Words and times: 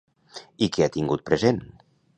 I 0.67 0.71
què 0.77 0.87
ha 0.87 0.95
tingut 0.97 1.25
present? 1.31 1.65